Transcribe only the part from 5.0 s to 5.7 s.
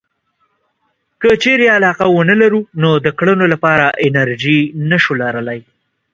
لرلای.